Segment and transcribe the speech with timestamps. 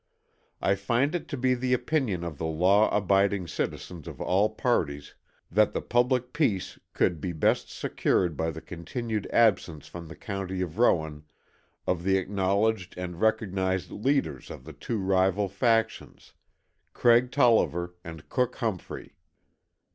[0.63, 5.13] I find it to be the opinion of the law abiding citizens of all parties
[5.51, 10.59] that the public peace could be best secured by the continued absence from the county
[10.61, 11.25] of Rowan
[11.85, 16.33] of the acknowledged and recognized leaders of the two rival factions
[16.93, 19.17] Craig Tolliver and Cook Humphrey.